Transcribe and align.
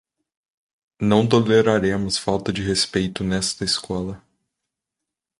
Não 0.99 1.27
toleraremos 1.29 2.17
falta 2.17 2.51
de 2.51 2.63
respeito 2.63 3.23
nesta 3.23 3.63
escola 3.63 4.19